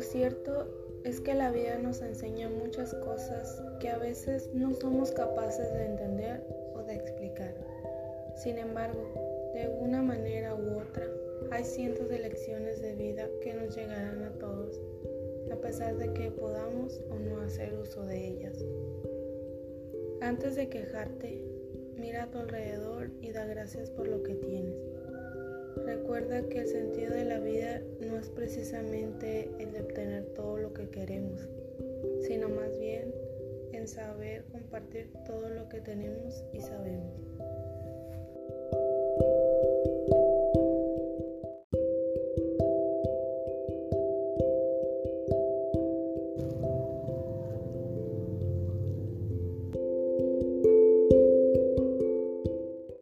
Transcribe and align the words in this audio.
cierto 0.00 0.66
es 1.04 1.20
que 1.20 1.34
la 1.34 1.50
vida 1.50 1.78
nos 1.78 2.02
enseña 2.02 2.48
muchas 2.48 2.94
cosas 2.94 3.62
que 3.80 3.88
a 3.88 3.98
veces 3.98 4.50
no 4.52 4.74
somos 4.74 5.12
capaces 5.12 5.72
de 5.72 5.86
entender 5.86 6.42
o 6.74 6.82
de 6.82 6.94
explicar. 6.94 7.54
Sin 8.36 8.58
embargo, 8.58 9.50
de 9.54 9.68
una 9.80 10.02
manera 10.02 10.54
u 10.54 10.78
otra, 10.78 11.06
hay 11.50 11.64
cientos 11.64 12.08
de 12.08 12.18
lecciones 12.18 12.82
de 12.82 12.94
vida 12.94 13.28
que 13.42 13.54
nos 13.54 13.74
llegarán 13.74 14.22
a 14.22 14.32
todos, 14.38 14.80
a 15.50 15.56
pesar 15.56 15.96
de 15.96 16.12
que 16.12 16.30
podamos 16.30 17.00
o 17.10 17.18
no 17.18 17.40
hacer 17.40 17.74
uso 17.74 18.04
de 18.04 18.28
ellas. 18.28 18.64
Antes 20.20 20.56
de 20.56 20.68
quejarte, 20.68 21.42
mira 21.96 22.24
a 22.24 22.30
tu 22.30 22.38
alrededor 22.38 23.10
y 23.20 23.32
da 23.32 23.46
gracias 23.46 23.90
por 23.90 24.08
lo 24.08 24.22
que 24.22 24.34
tienes. 24.34 24.82
Recuerda 25.84 26.42
que 26.48 26.60
el 26.60 26.68
sentido 26.68 27.14
de 27.14 27.24
la 27.24 27.38
vida 27.38 27.47
precisamente 28.48 29.50
el 29.58 29.72
de 29.72 29.82
obtener 29.82 30.24
todo 30.34 30.56
lo 30.56 30.72
que 30.72 30.88
queremos, 30.88 31.46
sino 32.26 32.48
más 32.48 32.78
bien 32.78 33.12
en 33.74 33.86
saber 33.86 34.46
compartir 34.50 35.12
todo 35.26 35.50
lo 35.50 35.68
que 35.68 35.82
tenemos 35.82 36.42
y 36.54 36.60
sabemos. 36.62 36.97